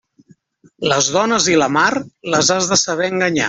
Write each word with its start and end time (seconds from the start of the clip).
Les 0.93 1.09
dones 1.17 1.49
i 1.53 1.59
la 1.65 1.69
mar, 1.77 1.87
les 2.37 2.53
has 2.59 2.71
de 2.73 2.83
saber 2.87 3.15
enganyar. 3.15 3.39